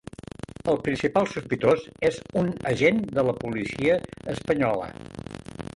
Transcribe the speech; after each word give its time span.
El 0.71 0.79
principal 0.87 1.29
sospitós 1.33 1.83
és 2.11 2.17
un 2.43 2.49
agent 2.73 3.01
de 3.19 3.27
la 3.29 3.37
policia 3.45 4.01
espanyola. 4.37 4.91